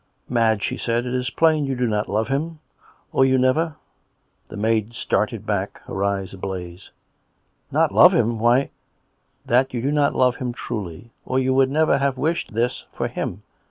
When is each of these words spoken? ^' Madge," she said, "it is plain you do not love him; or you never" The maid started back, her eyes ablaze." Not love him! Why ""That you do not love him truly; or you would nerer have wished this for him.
^' 0.29 0.31
Madge," 0.31 0.63
she 0.63 0.77
said, 0.77 1.05
"it 1.05 1.13
is 1.13 1.29
plain 1.29 1.67
you 1.67 1.75
do 1.75 1.85
not 1.85 2.09
love 2.09 2.27
him; 2.27 2.57
or 3.13 3.23
you 3.23 3.37
never" 3.37 3.75
The 4.49 4.57
maid 4.57 4.95
started 4.95 5.45
back, 5.45 5.79
her 5.85 6.03
eyes 6.03 6.33
ablaze." 6.33 6.89
Not 7.71 7.91
love 7.93 8.11
him! 8.11 8.39
Why 8.39 8.71
""That 9.51 9.75
you 9.75 9.81
do 9.83 9.91
not 9.91 10.15
love 10.15 10.37
him 10.37 10.53
truly; 10.53 11.11
or 11.23 11.37
you 11.37 11.53
would 11.53 11.69
nerer 11.69 11.99
have 11.99 12.17
wished 12.17 12.55
this 12.55 12.85
for 12.91 13.07
him. 13.09 13.43